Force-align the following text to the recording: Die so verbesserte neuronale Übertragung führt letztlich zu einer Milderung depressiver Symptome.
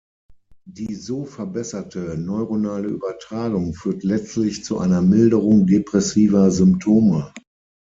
Die 0.65 0.95
so 0.95 1.25
verbesserte 1.25 2.17
neuronale 2.17 2.87
Übertragung 2.87 3.75
führt 3.75 4.03
letztlich 4.03 4.63
zu 4.63 4.79
einer 4.79 5.03
Milderung 5.03 5.67
depressiver 5.67 6.49
Symptome. 6.49 7.31